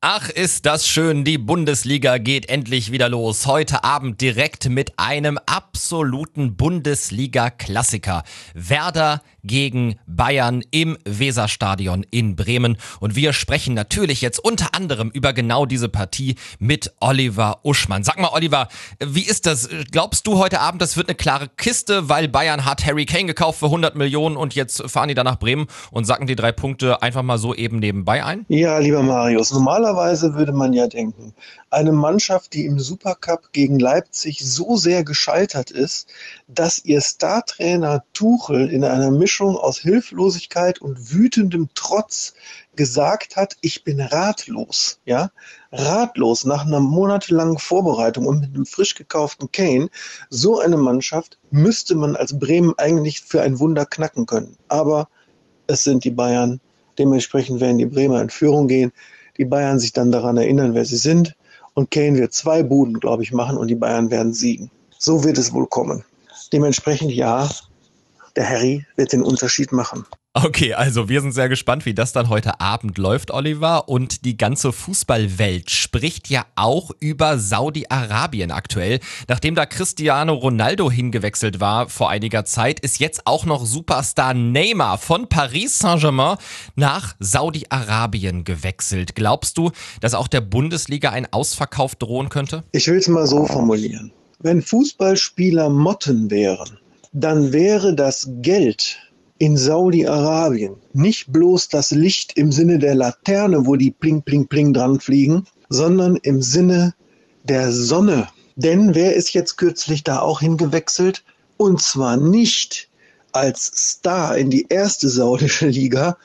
Ach, 0.00 0.28
ist 0.28 0.64
das 0.64 0.86
schön. 0.86 1.24
Die 1.24 1.38
Bundesliga 1.38 2.18
geht 2.18 2.48
endlich 2.48 2.92
wieder 2.92 3.08
los. 3.08 3.48
Heute 3.48 3.82
Abend 3.82 4.20
direkt 4.20 4.68
mit 4.68 4.96
einem 4.96 5.40
absoluten 5.44 6.54
Bundesliga-Klassiker. 6.54 8.22
Werder 8.54 9.22
gegen 9.42 9.98
Bayern 10.06 10.62
im 10.70 10.98
Weserstadion 11.04 12.06
in 12.12 12.36
Bremen. 12.36 12.76
Und 13.00 13.16
wir 13.16 13.32
sprechen 13.32 13.74
natürlich 13.74 14.20
jetzt 14.20 14.38
unter 14.38 14.72
anderem 14.72 15.10
über 15.10 15.32
genau 15.32 15.66
diese 15.66 15.88
Partie 15.88 16.36
mit 16.60 16.92
Oliver 17.00 17.58
Uschmann. 17.64 18.04
Sag 18.04 18.20
mal, 18.20 18.30
Oliver, 18.32 18.68
wie 19.04 19.24
ist 19.24 19.46
das? 19.46 19.68
Glaubst 19.90 20.28
du 20.28 20.38
heute 20.38 20.60
Abend, 20.60 20.80
das 20.80 20.96
wird 20.96 21.08
eine 21.08 21.16
klare 21.16 21.48
Kiste, 21.48 22.08
weil 22.08 22.28
Bayern 22.28 22.64
hat 22.64 22.86
Harry 22.86 23.04
Kane 23.04 23.26
gekauft 23.26 23.58
für 23.58 23.66
100 23.66 23.96
Millionen 23.96 24.36
und 24.36 24.54
jetzt 24.54 24.88
fahren 24.88 25.08
die 25.08 25.14
da 25.14 25.24
nach 25.24 25.40
Bremen 25.40 25.66
und 25.90 26.04
sacken 26.04 26.28
die 26.28 26.36
drei 26.36 26.52
Punkte 26.52 27.02
einfach 27.02 27.24
mal 27.24 27.38
so 27.38 27.52
eben 27.52 27.80
nebenbei 27.80 28.24
ein? 28.24 28.44
Ja, 28.48 28.78
lieber 28.78 29.02
Marius, 29.02 29.52
normalerweise 29.52 29.87
würde 29.96 30.52
man 30.52 30.72
ja 30.72 30.86
denken, 30.86 31.34
eine 31.70 31.92
Mannschaft, 31.92 32.52
die 32.52 32.64
im 32.64 32.78
Supercup 32.78 33.52
gegen 33.52 33.78
Leipzig 33.78 34.40
so 34.40 34.76
sehr 34.76 35.04
gescheitert 35.04 35.70
ist, 35.70 36.08
dass 36.46 36.84
ihr 36.84 37.00
Startrainer 37.00 38.04
Tuchel 38.12 38.70
in 38.70 38.84
einer 38.84 39.10
Mischung 39.10 39.56
aus 39.56 39.78
Hilflosigkeit 39.78 40.80
und 40.80 41.12
wütendem 41.12 41.68
Trotz 41.74 42.34
gesagt 42.76 43.36
hat, 43.36 43.56
ich 43.60 43.84
bin 43.84 44.00
ratlos, 44.00 45.00
ja, 45.04 45.30
ratlos 45.72 46.44
nach 46.44 46.64
einer 46.64 46.80
monatelangen 46.80 47.58
Vorbereitung 47.58 48.26
und 48.26 48.40
mit 48.40 48.54
einem 48.54 48.66
frisch 48.66 48.94
gekauften 48.94 49.50
Kane, 49.50 49.90
so 50.30 50.60
eine 50.60 50.76
Mannschaft 50.76 51.38
müsste 51.50 51.94
man 51.96 52.14
als 52.14 52.38
Bremen 52.38 52.74
eigentlich 52.78 53.20
für 53.20 53.42
ein 53.42 53.58
Wunder 53.58 53.84
knacken 53.84 54.26
können. 54.26 54.56
Aber 54.68 55.08
es 55.66 55.82
sind 55.82 56.04
die 56.04 56.10
Bayern, 56.10 56.60
dementsprechend 56.98 57.60
werden 57.60 57.78
die 57.78 57.86
Bremer 57.86 58.22
in 58.22 58.30
Führung 58.30 58.68
gehen, 58.68 58.92
die 59.38 59.44
Bayern 59.44 59.78
sich 59.78 59.92
dann 59.92 60.12
daran 60.12 60.36
erinnern, 60.36 60.74
wer 60.74 60.84
sie 60.84 60.96
sind 60.96 61.34
und 61.74 61.90
Kane 61.90 62.18
wird 62.18 62.34
zwei 62.34 62.62
Buden, 62.62 62.98
glaube 62.98 63.22
ich, 63.22 63.32
machen 63.32 63.56
und 63.56 63.68
die 63.68 63.76
Bayern 63.76 64.10
werden 64.10 64.34
siegen. 64.34 64.70
So 64.98 65.24
wird 65.24 65.38
es 65.38 65.52
wohl 65.52 65.66
kommen. 65.66 66.04
Dementsprechend 66.52 67.12
ja, 67.12 67.48
der 68.36 68.48
Harry 68.48 68.84
wird 68.96 69.12
den 69.12 69.22
Unterschied 69.22 69.72
machen. 69.72 70.04
Okay, 70.44 70.72
also 70.72 71.08
wir 71.08 71.20
sind 71.20 71.32
sehr 71.32 71.48
gespannt, 71.48 71.84
wie 71.84 71.94
das 71.94 72.12
dann 72.12 72.28
heute 72.28 72.60
Abend 72.60 72.96
läuft, 72.96 73.32
Oliver. 73.32 73.88
Und 73.88 74.24
die 74.24 74.36
ganze 74.36 74.72
Fußballwelt 74.72 75.68
spricht 75.68 76.30
ja 76.30 76.46
auch 76.54 76.92
über 77.00 77.40
Saudi-Arabien 77.40 78.52
aktuell. 78.52 79.00
Nachdem 79.26 79.56
da 79.56 79.66
Cristiano 79.66 80.34
Ronaldo 80.34 80.92
hingewechselt 80.92 81.58
war 81.58 81.88
vor 81.88 82.08
einiger 82.08 82.44
Zeit, 82.44 82.78
ist 82.78 83.00
jetzt 83.00 83.26
auch 83.26 83.46
noch 83.46 83.66
Superstar 83.66 84.32
Neymar 84.32 84.98
von 84.98 85.28
Paris 85.28 85.80
Saint-Germain 85.80 86.36
nach 86.76 87.16
Saudi-Arabien 87.18 88.44
gewechselt. 88.44 89.16
Glaubst 89.16 89.58
du, 89.58 89.72
dass 90.00 90.14
auch 90.14 90.28
der 90.28 90.40
Bundesliga 90.40 91.10
ein 91.10 91.26
Ausverkauf 91.32 91.96
drohen 91.96 92.28
könnte? 92.28 92.62
Ich 92.70 92.86
will 92.86 92.98
es 92.98 93.08
mal 93.08 93.26
so 93.26 93.44
formulieren. 93.44 94.12
Wenn 94.38 94.62
Fußballspieler 94.62 95.68
Motten 95.68 96.30
wären, 96.30 96.78
dann 97.12 97.52
wäre 97.52 97.96
das 97.96 98.28
Geld 98.40 98.98
in 99.38 99.56
Saudi-Arabien 99.56 100.76
nicht 100.92 101.32
bloß 101.32 101.68
das 101.68 101.90
Licht 101.92 102.36
im 102.36 102.50
Sinne 102.50 102.78
der 102.78 102.94
Laterne, 102.94 103.66
wo 103.66 103.76
die 103.76 103.90
pling, 103.90 104.22
pling, 104.22 104.48
pling 104.48 104.72
dran 104.72 105.00
fliegen, 105.00 105.46
sondern 105.68 106.16
im 106.16 106.42
Sinne 106.42 106.94
der 107.44 107.72
Sonne. 107.72 108.28
Denn 108.56 108.94
wer 108.94 109.14
ist 109.14 109.32
jetzt 109.34 109.56
kürzlich 109.56 110.02
da 110.02 110.20
auch 110.20 110.40
hingewechselt? 110.40 111.22
Und 111.56 111.80
zwar 111.80 112.16
nicht 112.16 112.88
als 113.32 113.66
Star 113.74 114.36
in 114.36 114.50
die 114.50 114.66
erste 114.68 115.08
saudische 115.08 115.68
Liga, 115.68 116.16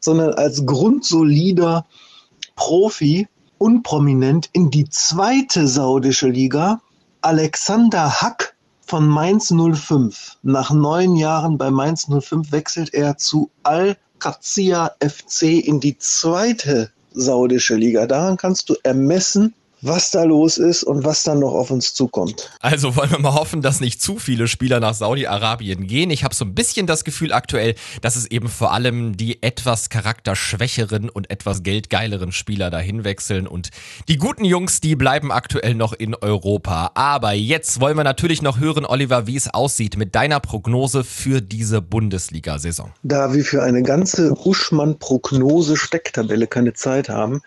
sondern 0.00 0.34
als 0.34 0.64
grundsolider 0.66 1.86
Profi, 2.56 3.26
unprominent 3.58 4.50
in 4.52 4.70
die 4.70 4.88
zweite 4.88 5.66
saudische 5.66 6.28
Liga. 6.28 6.80
Alexander 7.22 8.20
Hack 8.20 8.47
von 8.88 9.06
Mainz 9.06 9.52
05. 9.52 10.38
Nach 10.42 10.70
neun 10.70 11.14
Jahren 11.14 11.58
bei 11.58 11.70
Mainz 11.70 12.06
05 12.08 12.52
wechselt 12.52 12.94
er 12.94 13.18
zu 13.18 13.50
Al-Qadsiya 13.62 14.92
FC 14.98 15.42
in 15.62 15.78
die 15.78 15.98
zweite 15.98 16.90
saudische 17.12 17.74
Liga. 17.74 18.06
Daran 18.06 18.38
kannst 18.38 18.70
du 18.70 18.76
ermessen, 18.82 19.52
was 19.80 20.10
da 20.10 20.24
los 20.24 20.58
ist 20.58 20.82
und 20.82 21.04
was 21.04 21.22
dann 21.22 21.40
noch 21.40 21.52
auf 21.52 21.70
uns 21.70 21.94
zukommt. 21.94 22.50
Also 22.60 22.96
wollen 22.96 23.10
wir 23.10 23.18
mal 23.18 23.34
hoffen, 23.34 23.62
dass 23.62 23.80
nicht 23.80 24.02
zu 24.02 24.18
viele 24.18 24.48
Spieler 24.48 24.80
nach 24.80 24.94
Saudi-Arabien 24.94 25.86
gehen. 25.86 26.10
Ich 26.10 26.24
habe 26.24 26.34
so 26.34 26.44
ein 26.44 26.54
bisschen 26.54 26.86
das 26.86 27.04
Gefühl 27.04 27.32
aktuell, 27.32 27.74
dass 28.02 28.16
es 28.16 28.26
eben 28.26 28.48
vor 28.48 28.72
allem 28.72 29.16
die 29.16 29.42
etwas 29.42 29.88
charakterschwächeren 29.88 31.08
und 31.08 31.30
etwas 31.30 31.62
geldgeileren 31.62 32.32
Spieler 32.32 32.70
dahin 32.70 33.04
wechseln 33.04 33.46
und 33.46 33.70
die 34.08 34.16
guten 34.16 34.44
Jungs, 34.44 34.80
die 34.80 34.96
bleiben 34.96 35.30
aktuell 35.30 35.74
noch 35.74 35.92
in 35.92 36.14
Europa. 36.14 36.90
Aber 36.94 37.32
jetzt 37.32 37.80
wollen 37.80 37.96
wir 37.96 38.04
natürlich 38.04 38.42
noch 38.42 38.58
hören, 38.58 38.84
Oliver, 38.84 39.26
wie 39.26 39.36
es 39.36 39.52
aussieht 39.52 39.96
mit 39.96 40.14
deiner 40.14 40.40
Prognose 40.40 41.04
für 41.04 41.40
diese 41.40 41.82
Bundesliga-Saison. 41.82 42.92
Da 43.02 43.32
wir 43.32 43.44
für 43.44 43.62
eine 43.62 43.82
ganze 43.82 44.32
Uschmann-Prognose-Stecktabelle 44.32 46.46
keine 46.46 46.74
Zeit 46.74 47.08
haben, 47.08 47.40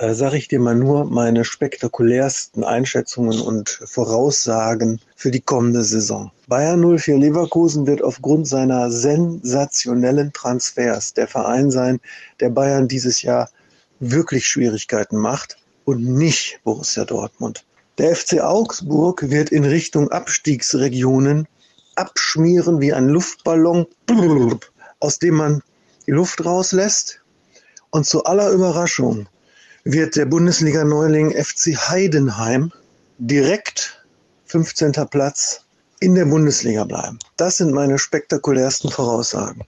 äh, 0.00 0.14
sage 0.14 0.38
ich 0.38 0.48
dir 0.48 0.60
mal 0.60 0.74
nur 0.74 1.04
meine 1.04 1.44
spektakulärsten 1.44 2.64
Einschätzungen 2.64 3.38
und 3.38 3.82
Voraussagen 3.84 4.98
für 5.14 5.30
die 5.30 5.42
kommende 5.42 5.84
Saison. 5.84 6.32
Bayern 6.48 6.80
04 6.80 7.18
Leverkusen 7.18 7.86
wird 7.86 8.02
aufgrund 8.02 8.48
seiner 8.48 8.90
sensationellen 8.90 10.32
Transfers 10.32 11.12
der 11.12 11.28
Verein 11.28 11.70
sein, 11.70 12.00
der 12.40 12.48
Bayern 12.48 12.88
dieses 12.88 13.20
Jahr 13.20 13.50
wirklich 13.98 14.46
Schwierigkeiten 14.46 15.18
macht 15.18 15.58
und 15.84 16.02
nicht 16.02 16.60
Borussia 16.64 17.04
Dortmund. 17.04 17.66
Der 17.98 18.16
FC 18.16 18.40
Augsburg 18.40 19.28
wird 19.28 19.50
in 19.50 19.64
Richtung 19.64 20.10
Abstiegsregionen 20.10 21.46
abschmieren 21.96 22.80
wie 22.80 22.94
ein 22.94 23.10
Luftballon, 23.10 23.86
aus 24.98 25.18
dem 25.18 25.34
man 25.34 25.62
die 26.06 26.12
Luft 26.12 26.42
rauslässt. 26.42 27.20
Und 27.90 28.06
zu 28.06 28.24
aller 28.24 28.50
Überraschung 28.50 29.26
wird 29.84 30.16
der 30.16 30.26
Bundesliga-Neuling 30.26 31.32
FC 31.32 31.76
Heidenheim 31.88 32.72
direkt 33.18 34.04
15. 34.46 34.92
Platz 35.10 35.64
in 36.00 36.14
der 36.14 36.24
Bundesliga 36.24 36.84
bleiben. 36.84 37.18
Das 37.36 37.58
sind 37.58 37.72
meine 37.72 37.98
spektakulärsten 37.98 38.90
Voraussagen. 38.90 39.62